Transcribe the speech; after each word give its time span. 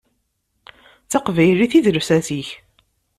D 1.05 1.09
taqbaylit 1.11 1.73
i 1.79 1.79
d 1.85 1.87
lsas-ik. 1.97 2.49